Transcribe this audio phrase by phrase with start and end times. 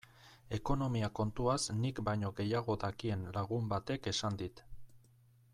[0.57, 4.69] Ekonomia kontuaz nik baino gehiago dakien lagun batek esan dit.